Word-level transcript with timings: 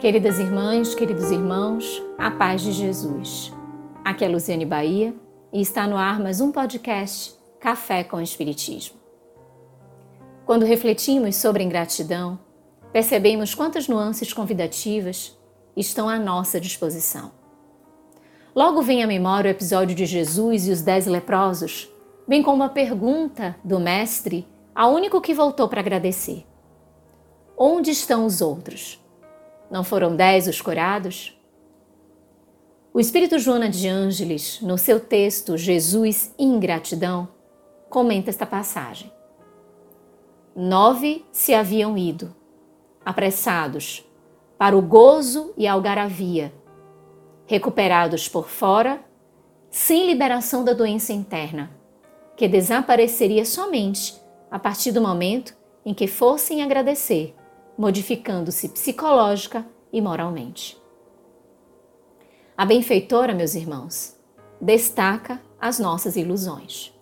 Queridas 0.00 0.38
irmãs, 0.38 0.94
queridos 0.94 1.30
irmãos, 1.30 2.02
a 2.16 2.30
paz 2.30 2.62
de 2.62 2.72
Jesus. 2.72 3.52
Aqui 4.02 4.24
é 4.24 4.28
Luciane 4.28 4.64
Bahia 4.64 5.14
e 5.52 5.60
está 5.60 5.86
no 5.86 5.94
ar 5.94 6.18
mais 6.18 6.40
um 6.40 6.50
podcast 6.50 7.34
Café 7.60 8.02
com 8.02 8.18
Espiritismo. 8.18 8.96
Quando 10.46 10.64
refletimos 10.64 11.36
sobre 11.36 11.62
ingratidão, 11.62 12.38
percebemos 12.90 13.54
quantas 13.54 13.88
nuances 13.88 14.32
convidativas 14.32 15.38
estão 15.76 16.08
à 16.08 16.18
nossa 16.18 16.58
disposição. 16.58 17.32
Logo 18.56 18.80
vem 18.80 19.04
à 19.04 19.06
memória 19.06 19.50
o 19.50 19.52
episódio 19.52 19.94
de 19.94 20.06
Jesus 20.06 20.66
e 20.66 20.70
os 20.70 20.80
dez 20.80 21.04
leprosos, 21.04 21.90
bem 22.26 22.42
como 22.42 22.62
a 22.62 22.70
pergunta 22.70 23.54
do 23.62 23.78
Mestre 23.78 24.48
ao 24.74 24.94
único 24.94 25.20
que 25.20 25.34
voltou 25.34 25.68
para 25.68 25.80
agradecer: 25.80 26.46
Onde 27.54 27.90
estão 27.90 28.24
os 28.24 28.40
outros? 28.40 28.98
Não 29.70 29.84
foram 29.84 30.16
dez 30.16 30.48
os 30.48 30.60
curados? 30.60 31.38
O 32.92 32.98
Espírito 32.98 33.38
Joana 33.38 33.68
de 33.68 33.86
Ângeles, 33.86 34.60
no 34.60 34.76
seu 34.76 34.98
texto 34.98 35.56
Jesus 35.56 36.34
e 36.36 36.44
Ingratidão, 36.44 37.28
comenta 37.88 38.30
esta 38.30 38.44
passagem. 38.44 39.12
Nove 40.56 41.24
se 41.30 41.54
haviam 41.54 41.96
ido, 41.96 42.34
apressados, 43.04 44.04
para 44.58 44.76
o 44.76 44.82
gozo 44.82 45.54
e 45.56 45.68
algaravia, 45.68 46.52
recuperados 47.46 48.28
por 48.28 48.48
fora, 48.48 49.00
sem 49.70 50.04
liberação 50.04 50.64
da 50.64 50.72
doença 50.72 51.12
interna, 51.12 51.70
que 52.36 52.48
desapareceria 52.48 53.44
somente 53.44 54.20
a 54.50 54.58
partir 54.58 54.90
do 54.90 55.00
momento 55.00 55.56
em 55.86 55.94
que 55.94 56.08
fossem 56.08 56.60
agradecer 56.60 57.36
modificando-se 57.80 58.68
psicológica 58.68 59.66
e 59.90 60.02
moralmente. 60.02 60.76
A 62.54 62.66
benfeitora, 62.66 63.32
meus 63.32 63.54
irmãos, 63.54 64.14
destaca 64.60 65.40
as 65.58 65.78
nossas 65.78 66.14
ilusões. 66.14 66.92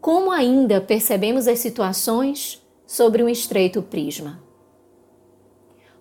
Como 0.00 0.30
ainda 0.30 0.80
percebemos 0.80 1.46
as 1.46 1.58
situações 1.58 2.66
sobre 2.86 3.22
um 3.22 3.28
estreito 3.28 3.82
prisma? 3.82 4.42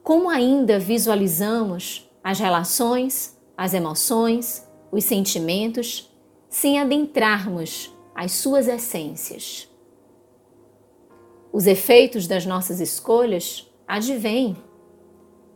Como 0.02 0.30
ainda 0.30 0.80
visualizamos 0.80 2.10
as 2.24 2.40
relações, 2.40 3.38
as 3.58 3.74
emoções, 3.74 4.66
os 4.90 5.04
sentimentos, 5.04 6.10
sem 6.48 6.80
adentrarmos 6.80 7.94
as 8.16 8.32
suas 8.32 8.70
essências? 8.70 9.68
Os 11.56 11.68
efeitos 11.68 12.28
das 12.28 12.46
nossas 12.46 12.82
escolhas 12.82 13.66
advêm, 13.88 14.58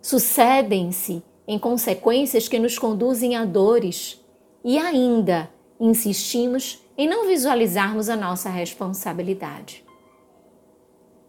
sucedem-se 0.01 1.21
em 1.45 1.59
consequências 1.59 2.47
que 2.47 2.57
nos 2.57 2.79
conduzem 2.79 3.35
a 3.35 3.43
dores 3.43 4.17
e 4.63 4.77
ainda 4.77 5.51
insistimos 5.77 6.81
em 6.97 7.05
não 7.05 7.27
visualizarmos 7.27 8.07
a 8.07 8.15
nossa 8.15 8.49
responsabilidade. 8.49 9.83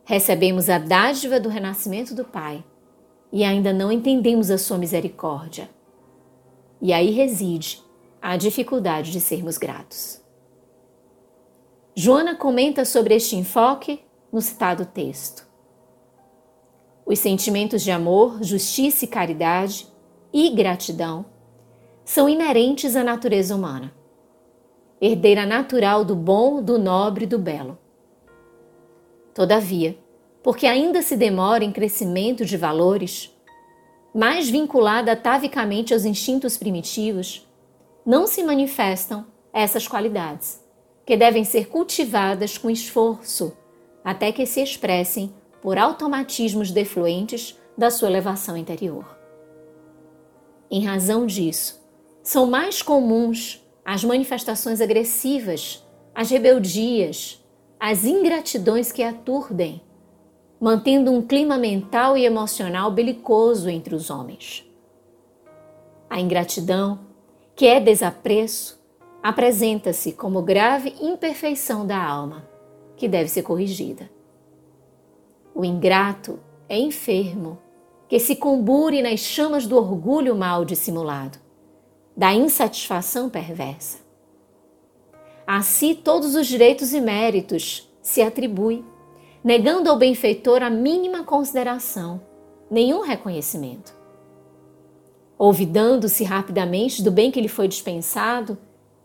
Recebemos 0.05 0.71
a 0.71 0.79
dádiva 0.79 1.41
do 1.41 1.49
renascimento 1.49 2.15
do 2.15 2.25
Pai 2.25 2.63
e 3.33 3.43
ainda 3.43 3.73
não 3.73 3.91
entendemos 3.91 4.53
a 4.53 4.57
sua 4.57 4.79
misericórdia. 4.79 5.69
E 6.81 6.93
aí 6.93 7.11
reside 7.11 7.83
a 8.23 8.37
dificuldade 8.37 9.11
de 9.11 9.21
sermos 9.21 9.59
gratos. 9.59 10.21
Joana 11.93 12.37
comenta 12.37 12.85
sobre 12.85 13.17
este 13.17 13.35
enfoque 13.35 14.09
no 14.33 14.41
citado 14.41 14.85
texto. 14.85 15.49
Os 17.05 17.19
sentimentos 17.19 17.83
de 17.83 17.91
amor, 17.91 18.43
justiça 18.43 19.05
e 19.05 19.09
caridade 19.09 19.89
e 20.33 20.51
gratidão 20.51 21.27
são 22.05 22.29
inerentes 22.29 22.95
à 22.95 23.03
natureza 23.03 23.55
humana, 23.55 23.93
herdeira 25.01 25.45
natural 25.45 26.05
do 26.05 26.15
bom, 26.15 26.63
do 26.63 26.79
nobre 26.79 27.25
e 27.25 27.27
do 27.27 27.39
belo. 27.39 27.79
Todavia, 29.35 29.99
porque 30.43 30.67
ainda 30.67 31.03
se 31.03 31.17
demora 31.17 31.65
em 31.65 31.73
crescimento 31.73 32.45
de 32.45 32.57
valores, 32.57 33.35
mais 34.15 34.49
vinculada 34.49 35.13
atavicamente 35.13 35.93
aos 35.93 36.05
instintos 36.05 36.57
primitivos, 36.57 37.47
não 38.05 38.27
se 38.27 38.43
manifestam 38.43 39.27
essas 39.53 39.87
qualidades, 39.87 40.65
que 41.05 41.17
devem 41.17 41.45
ser 41.45 41.69
cultivadas 41.69 42.57
com 42.57 42.71
esforço 42.71 43.57
até 44.05 44.33
que 44.33 44.47
se 44.47 44.63
expressem 44.63 45.33
por 45.61 45.79
automatismos 45.79 46.71
defluentes 46.71 47.59
da 47.77 47.91
sua 47.91 48.09
elevação 48.09 48.57
interior. 48.57 49.19
Em 50.71 50.85
razão 50.85 51.27
disso, 51.27 51.81
são 52.23 52.47
mais 52.47 52.83
comuns 52.83 53.67
as 53.85 54.05
manifestações 54.05 54.81
agressivas, 54.81 55.85
as 56.15 56.31
rebeldias, 56.31 57.43
as 57.79 58.05
ingratidões 58.05 58.93
que 58.93 59.03
aturdem, 59.03 59.81
mantendo 60.61 61.11
um 61.11 61.23
clima 61.23 61.57
mental 61.57 62.17
e 62.17 62.25
emocional 62.25 62.91
belicoso 62.91 63.69
entre 63.69 63.95
os 63.95 64.11
homens. 64.11 64.65
A 66.09 66.21
ingratidão, 66.21 67.01
que 67.57 67.67
é 67.67 67.81
desapreço, 67.81 68.79
apresenta-se 69.23 70.13
como 70.13 70.43
grave 70.43 70.95
imperfeição 71.01 71.87
da 71.87 72.03
alma 72.03 72.50
que 73.01 73.09
deve 73.09 73.31
ser 73.31 73.43
corrigida. 73.43 74.11
O 75.55 75.65
ingrato 75.65 76.39
é 76.69 76.79
enfermo, 76.79 77.59
que 78.07 78.19
se 78.19 78.37
combure 78.37 79.01
nas 79.01 79.21
chamas 79.21 79.67
do 79.67 79.75
orgulho 79.75 80.37
mal 80.37 80.67
dissimulado, 80.67 81.39
da 82.15 82.35
insatisfação 82.35 83.31
perversa. 83.31 84.01
A 85.47 85.63
si 85.63 85.95
todos 85.95 86.35
os 86.35 86.47
direitos 86.47 86.93
e 86.93 87.01
méritos 87.01 87.91
se 88.03 88.21
atribui, 88.21 88.85
negando 89.43 89.89
ao 89.89 89.97
benfeitor 89.97 90.63
a 90.63 90.69
mínima 90.69 91.25
consideração, 91.25 92.21
nenhum 92.71 93.01
reconhecimento. 93.01 93.97
Olvidando-se 95.39 96.23
rapidamente 96.23 97.03
do 97.03 97.11
bem 97.11 97.31
que 97.31 97.41
lhe 97.41 97.49
foi 97.49 97.67
dispensado, 97.67 98.59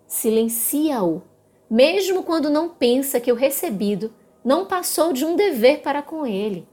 silencia-o 0.05 1.23
mesmo 1.69 2.23
quando 2.23 2.49
não 2.49 2.69
pensa 2.69 3.19
que 3.19 3.31
o 3.31 3.35
recebido 3.35 4.13
não 4.43 4.65
passou 4.65 5.11
de 5.11 5.25
um 5.25 5.35
dever 5.35 5.81
para 5.81 6.01
com 6.01 6.25
ele, 6.25 6.67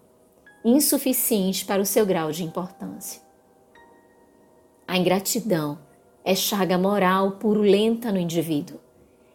insuficiente 0.64 1.64
para 1.64 1.80
o 1.80 1.86
seu 1.86 2.04
grau 2.04 2.30
de 2.30 2.44
importância. 2.44 3.22
A 4.86 4.96
ingratidão 4.98 5.78
é 6.24 6.34
chaga 6.34 6.76
moral 6.76 7.32
purulenta 7.32 8.12
no 8.12 8.18
indivíduo, 8.18 8.78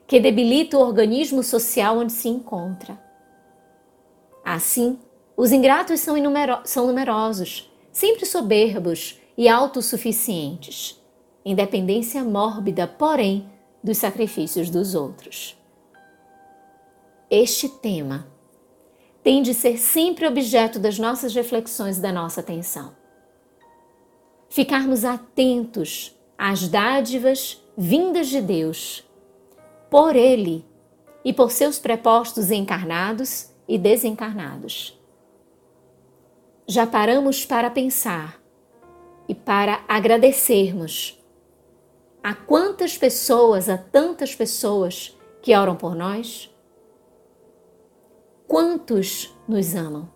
que 0.06 0.20
debilita 0.20 0.78
o 0.78 0.82
organismo 0.82 1.42
social 1.44 1.98
onde 1.98 2.14
se 2.14 2.30
encontra. 2.30 3.02
Assim, 4.46 5.00
os 5.36 5.52
ingratos 5.52 6.00
são, 6.00 6.16
são 6.64 6.88
numerosos, 6.88 7.72
sempre 7.92 8.26
soberbos 8.26 9.20
e 9.38 9.50
autossuficientes, 9.50 11.02
independência 11.44 12.24
mórbida, 12.24 12.88
porém, 12.88 13.50
dos 13.84 13.98
sacrifícios 13.98 14.70
dos 14.70 14.96
outros. 14.96 15.58
Este 17.30 17.68
tema 17.68 18.28
tem 19.24 19.42
de 19.42 19.54
ser 19.54 19.78
sempre 19.78 20.26
objeto 20.26 20.80
das 20.80 20.98
nossas 20.98 21.36
reflexões 21.36 21.98
e 21.98 22.02
da 22.02 22.12
nossa 22.12 22.40
atenção. 22.40 22.96
Ficarmos 24.50 25.04
atentos 25.04 26.16
às 26.38 26.68
dádivas 26.70 27.62
vindas 27.78 28.28
de 28.28 28.42
Deus, 28.42 29.04
por 29.90 30.16
Ele 30.16 30.66
e 31.24 31.34
por 31.34 31.52
seus 31.52 31.78
prepostos 31.78 32.52
encarnados 32.52 33.50
e 33.68 33.78
desencarnados. 33.78 34.98
Já 36.66 36.88
paramos 36.88 37.46
para 37.46 37.70
pensar 37.70 38.42
e 39.28 39.36
para 39.36 39.84
agradecermos 39.88 41.17
a 42.28 42.36
quantas 42.36 42.98
pessoas, 42.98 43.70
a 43.70 43.78
tantas 43.78 44.36
pessoas 44.36 45.18
que 45.42 45.56
oram 45.56 45.78
por 45.78 45.96
nós? 45.96 46.54
Quantos 48.46 49.34
nos 49.48 49.74
amam? 49.74 50.10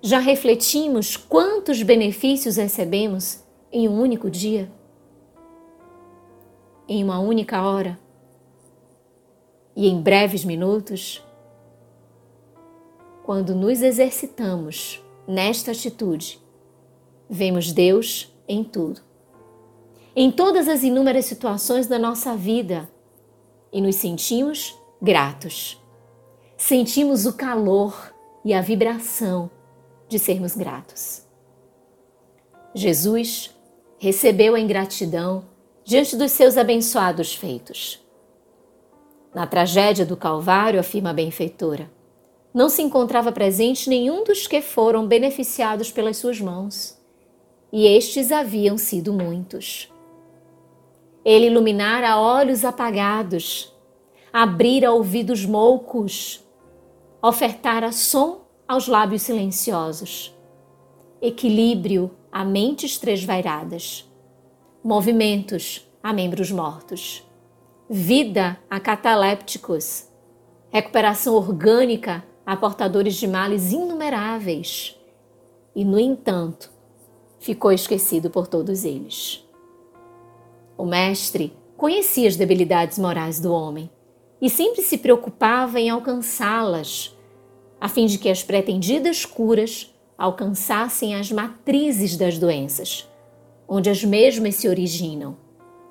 Já 0.00 0.20
refletimos 0.20 1.16
quantos 1.16 1.82
benefícios 1.82 2.54
recebemos 2.54 3.42
em 3.72 3.88
um 3.88 4.00
único 4.00 4.30
dia? 4.30 4.70
Em 6.86 7.02
uma 7.02 7.18
única 7.18 7.60
hora? 7.60 7.98
E 9.74 9.88
em 9.88 10.00
breves 10.00 10.44
minutos? 10.44 11.20
Quando 13.24 13.56
nos 13.56 13.82
exercitamos 13.82 15.04
nesta 15.26 15.72
atitude, 15.72 16.40
vemos 17.28 17.72
Deus 17.72 18.32
em 18.46 18.62
tudo 18.62 19.07
em 20.20 20.32
todas 20.32 20.66
as 20.66 20.82
inúmeras 20.82 21.26
situações 21.26 21.86
da 21.86 21.96
nossa 21.96 22.34
vida 22.34 22.90
e 23.72 23.80
nos 23.80 23.94
sentimos 23.94 24.76
gratos. 25.00 25.80
Sentimos 26.56 27.24
o 27.24 27.34
calor 27.34 28.12
e 28.44 28.52
a 28.52 28.60
vibração 28.60 29.48
de 30.08 30.18
sermos 30.18 30.56
gratos. 30.56 31.22
Jesus 32.74 33.54
recebeu 33.96 34.56
a 34.56 34.60
ingratidão 34.60 35.44
diante 35.84 36.16
dos 36.16 36.32
seus 36.32 36.56
abençoados 36.56 37.32
feitos. 37.32 38.04
Na 39.32 39.46
tragédia 39.46 40.04
do 40.04 40.16
Calvário, 40.16 40.80
afirma 40.80 41.10
a 41.10 41.14
benfeitora, 41.14 41.88
não 42.52 42.68
se 42.68 42.82
encontrava 42.82 43.30
presente 43.30 43.88
nenhum 43.88 44.24
dos 44.24 44.48
que 44.48 44.60
foram 44.60 45.06
beneficiados 45.06 45.92
pelas 45.92 46.16
suas 46.16 46.40
mãos, 46.40 46.98
e 47.72 47.86
estes 47.86 48.32
haviam 48.32 48.76
sido 48.76 49.12
muitos. 49.12 49.88
Ele 51.28 51.48
iluminara 51.48 52.18
olhos 52.18 52.64
apagados, 52.64 53.70
abrira 54.32 54.90
ouvidos 54.90 55.44
moucos, 55.44 56.42
ofertara 57.20 57.92
som 57.92 58.46
aos 58.66 58.88
lábios 58.88 59.20
silenciosos, 59.20 60.34
equilíbrio 61.20 62.10
a 62.32 62.46
mentes 62.46 62.96
tresvairadas, 62.96 64.10
movimentos 64.82 65.86
a 66.02 66.14
membros 66.14 66.50
mortos, 66.50 67.22
vida 67.90 68.58
a 68.70 68.80
catalépticos, 68.80 70.08
recuperação 70.70 71.34
orgânica 71.34 72.24
a 72.46 72.56
portadores 72.56 73.16
de 73.16 73.28
males 73.28 73.70
inumeráveis. 73.70 74.98
E, 75.76 75.84
no 75.84 76.00
entanto, 76.00 76.72
ficou 77.38 77.70
esquecido 77.70 78.30
por 78.30 78.46
todos 78.46 78.82
eles. 78.82 79.46
O 80.78 80.86
Mestre 80.86 81.52
conhecia 81.76 82.28
as 82.28 82.36
debilidades 82.36 83.00
morais 83.00 83.40
do 83.40 83.52
homem 83.52 83.90
e 84.40 84.48
sempre 84.48 84.80
se 84.80 84.96
preocupava 84.96 85.80
em 85.80 85.90
alcançá-las, 85.90 87.18
a 87.80 87.88
fim 87.88 88.06
de 88.06 88.16
que 88.16 88.28
as 88.28 88.44
pretendidas 88.44 89.24
curas 89.24 89.92
alcançassem 90.16 91.16
as 91.16 91.32
matrizes 91.32 92.16
das 92.16 92.38
doenças, 92.38 93.08
onde 93.66 93.90
as 93.90 94.04
mesmas 94.04 94.54
se 94.54 94.68
originam, 94.68 95.36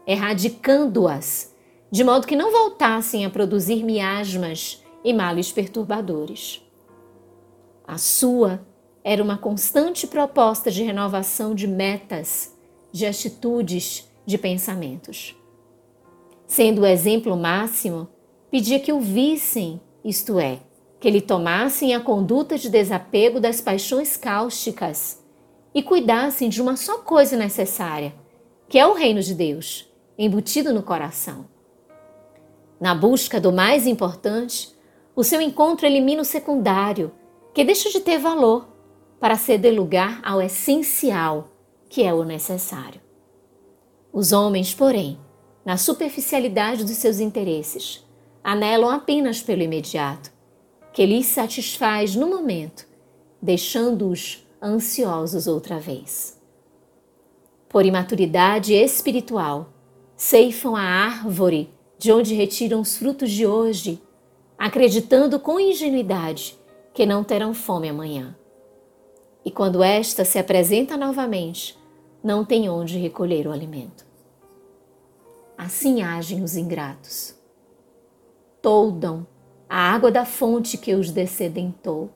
erradicando-as, 0.08 1.54
de 1.92 2.02
modo 2.06 2.26
que 2.26 2.36
não 2.36 2.50
voltassem 2.50 3.26
a 3.26 3.30
produzir 3.30 3.84
miasmas 3.84 4.82
e 5.04 5.12
males 5.12 5.52
perturbadores. 5.52 6.62
A 7.86 7.98
sua 7.98 8.66
era 9.04 9.22
uma 9.22 9.38
constante 9.38 10.08
proposta 10.08 10.72
de 10.72 10.82
renovação 10.82 11.54
de 11.54 11.68
metas, 11.68 12.58
de 12.92 13.06
atitudes, 13.06 14.10
de 14.28 14.38
pensamentos. 14.38 15.34
Sendo 16.46 16.82
o 16.82 16.86
exemplo 16.86 17.36
máximo, 17.38 18.10
pedia 18.52 18.78
que 18.78 18.92
o 18.92 19.00
vissem, 19.00 19.80
isto 20.04 20.38
é, 20.38 20.60
que 21.00 21.10
lhe 21.10 21.22
tomassem 21.22 21.96
a 21.96 22.02
conduta 22.02 22.58
de 22.58 22.70
desapego 22.70 23.40
das 23.40 23.62
paixões 23.62 24.18
cáusticas 24.18 25.24
e 25.74 25.82
cuidassem 25.82 26.50
de 26.50 26.62
uma 26.62 26.76
só 26.76 26.98
coisa 26.98 27.38
necessária, 27.38 28.14
que 28.68 28.78
é 28.78 28.86
o 28.86 28.94
reino 28.94 29.22
de 29.22 29.34
Deus, 29.34 29.90
embutido 30.18 30.74
no 30.74 30.84
coração. 30.84 31.46
Na 32.82 32.94
busca 32.94 33.40
do 33.40 33.54
mais 33.54 33.88
importante, 33.88 34.76
o 35.16 35.24
seu 35.24 35.40
encontro 35.40 35.86
elimina 35.86 36.22
o 36.22 36.26
secundário, 36.26 37.14
que 37.54 37.64
deixa 37.64 37.90
de 37.90 38.02
ter 38.02 38.18
valor, 38.18 38.68
para 39.22 39.38
ceder 39.38 39.74
lugar 39.74 40.20
ao 40.22 40.42
essencial, 40.42 41.50
que 41.90 42.04
é 42.04 42.14
o 42.14 42.24
necessário. 42.24 43.07
Os 44.20 44.32
homens, 44.32 44.74
porém, 44.74 45.16
na 45.64 45.78
superficialidade 45.78 46.84
dos 46.84 46.96
seus 46.98 47.20
interesses, 47.20 48.04
anelam 48.44 48.90
apenas 48.90 49.44
pelo 49.44 49.62
imediato 49.62 50.32
que 50.92 51.06
lhes 51.06 51.28
satisfaz 51.28 52.16
no 52.16 52.28
momento, 52.28 52.88
deixando-os 53.40 54.44
ansiosos 54.60 55.46
outra 55.46 55.80
vez. 55.80 56.36
Por 57.70 57.86
imaturidade 57.86 58.74
espiritual, 58.74 59.70
ceifam 60.16 60.76
a 60.76 60.82
árvore 60.82 61.70
de 62.00 62.12
onde 62.12 62.34
retiram 62.34 62.82
os 62.82 62.98
frutos 62.98 63.30
de 63.30 63.46
hoje, 63.46 64.02
acreditando 64.58 65.40
com 65.40 65.60
ingenuidade 65.60 66.58
que 66.92 67.06
não 67.06 67.24
terão 67.24 67.54
fome 67.54 67.88
amanhã. 67.88 68.36
E 69.46 69.52
quando 69.52 69.84
esta 69.84 70.26
se 70.26 70.40
apresenta 70.40 70.98
novamente, 70.98 71.78
não 72.24 72.44
tem 72.44 72.68
onde 72.68 72.98
recolher 72.98 73.46
o 73.46 73.52
alimento. 73.52 74.07
Assim 75.58 76.04
agem 76.04 76.44
os 76.44 76.56
ingratos. 76.56 77.36
Toldam 78.62 79.26
a 79.68 79.92
água 79.92 80.12
da 80.12 80.24
fonte 80.24 80.78
que 80.78 80.94
os 80.94 81.10
descedentou. 81.10 82.12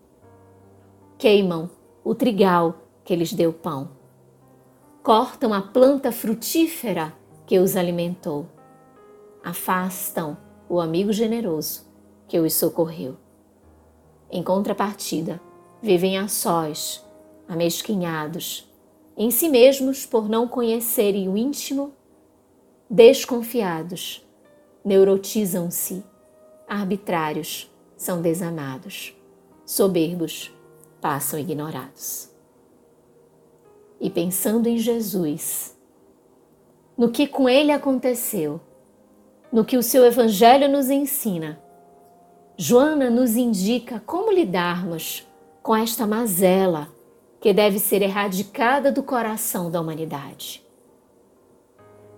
Queimam 1.17 1.69
o 2.03 2.13
trigal 2.13 2.75
que 3.03 3.15
lhes 3.15 3.33
deu 3.33 3.51
pão. 3.51 3.89
Cortam 5.01 5.53
a 5.53 5.61
planta 5.61 6.11
frutífera 6.11 7.13
que 7.47 7.57
os 7.57 7.75
alimentou. 7.75 8.45
Afastam 9.43 10.37
o 10.69 10.79
amigo 10.79 11.11
generoso 11.11 11.85
que 12.27 12.39
os 12.39 12.53
socorreu. 12.53 13.17
Em 14.29 14.43
contrapartida, 14.43 15.41
vivem 15.81 16.17
a 16.17 16.27
sós, 16.27 17.03
amesquinhados, 17.47 18.71
em 19.17 19.31
si 19.31 19.49
mesmos 19.49 20.05
por 20.05 20.29
não 20.29 20.47
conhecerem 20.47 21.27
o 21.27 21.35
íntimo, 21.35 21.93
desconfiados, 22.91 24.21
neurotizam-se 24.83 26.03
arbitrários 26.67 27.71
são 27.95 28.21
desamados, 28.21 29.15
soberbos 29.65 30.53
passam 30.99 31.39
ignorados. 31.39 32.29
E 33.97 34.09
pensando 34.09 34.67
em 34.67 34.77
Jesus, 34.77 35.77
no 36.97 37.09
que 37.09 37.27
com 37.27 37.47
ele 37.47 37.71
aconteceu, 37.71 38.59
no 39.53 39.63
que 39.63 39.77
o 39.77 39.83
seu 39.83 40.05
Evangelho 40.05 40.67
nos 40.67 40.89
ensina, 40.89 41.61
Joana 42.57 43.09
nos 43.09 43.37
indica 43.37 44.01
como 44.05 44.33
lidarmos 44.33 45.25
com 45.63 45.73
esta 45.73 46.05
mazela 46.05 46.89
que 47.39 47.53
deve 47.53 47.79
ser 47.79 48.01
erradicada 48.01 48.91
do 48.91 49.01
coração 49.01 49.71
da 49.71 49.79
humanidade. 49.79 50.61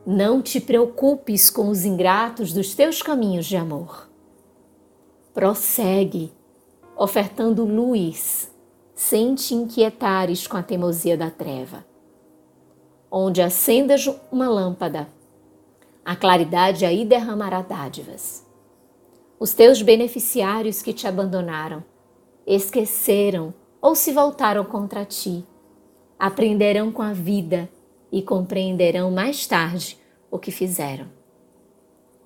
Não 0.06 0.42
te 0.42 0.60
preocupes 0.60 1.50
com 1.50 1.70
os 1.70 1.86
ingratos 1.86 2.52
dos 2.54 2.76
teus 2.76 3.02
caminhos 3.02 3.46
de 3.46 3.56
amor 3.56 4.14
prossegue, 5.34 6.32
ofertando 6.96 7.66
luz, 7.66 8.52
sem 8.94 9.34
te 9.34 9.56
inquietares 9.56 10.46
com 10.46 10.56
a 10.56 10.64
teimosia 10.64 11.18
da 11.18 11.32
treva. 11.32 11.84
Onde 13.10 13.42
acendas 13.42 14.08
uma 14.32 14.48
lâmpada, 14.48 15.08
a 16.06 16.16
claridade 16.16 16.86
aí 16.86 17.04
derramará 17.04 17.62
dádivas. 17.62 18.46
Os 19.40 19.54
teus 19.54 19.82
beneficiários 19.82 20.82
que 20.82 20.94
te 20.94 21.08
abandonaram, 21.08 21.84
esqueceram 22.46 23.54
ou 23.82 23.96
se 23.96 24.12
voltaram 24.12 24.64
contra 24.64 25.04
ti, 25.04 25.44
aprenderão 26.18 26.92
com 26.92 27.02
a 27.02 27.12
vida 27.12 27.68
e 28.14 28.22
compreenderão 28.22 29.10
mais 29.10 29.48
tarde 29.48 29.98
o 30.30 30.38
que 30.38 30.52
fizeram. 30.52 31.08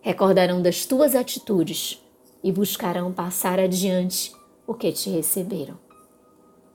Recordarão 0.01 0.61
das 0.61 0.85
tuas 0.85 1.15
atitudes 1.15 2.03
e 2.43 2.51
buscarão 2.51 3.13
passar 3.13 3.57
adiante 3.57 4.33
o 4.67 4.73
que 4.73 4.91
te 4.91 5.09
receberam. 5.09 5.79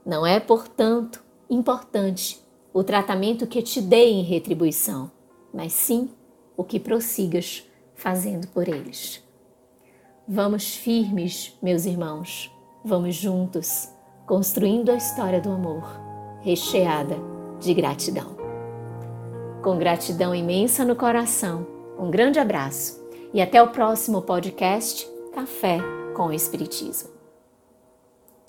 Não 0.05 0.27
é, 0.27 0.41
portanto, 0.41 1.23
importante 1.49 2.41
o 2.73 2.83
tratamento 2.83 3.47
que 3.47 3.61
te 3.61 3.83
dei 3.83 4.15
em 4.15 4.23
retribuição, 4.23 5.11
mas 5.53 5.75
sim 5.75 6.09
o 6.57 6.65
que 6.65 6.81
prossigas 6.81 7.65
fazendo 7.95 8.49
por 8.49 8.67
eles. 8.67 9.23
Vamos 10.27 10.75
firmes, 10.75 11.55
meus 11.63 11.85
irmãos, 11.85 12.51
vamos 12.83 13.15
juntos, 13.15 13.91
construindo 14.27 14.91
a 14.91 14.95
história 14.95 15.41
do 15.41 15.51
amor, 15.51 15.85
recheada 16.41 17.17
de 17.61 17.75
gratidão. 17.75 18.42
Com 19.63 19.79
gratidão 19.79 20.35
imensa 20.35 20.85
no 20.85 20.97
coração, 20.97 21.65
um 21.97 22.11
grande 22.11 22.41
abraço 22.41 23.01
e 23.33 23.41
até 23.41 23.63
o 23.63 23.69
próximo 23.69 24.21
podcast 24.21 25.09
Café 25.33 25.79
com 26.17 26.27
o 26.27 26.33
Espiritismo. 26.33 27.22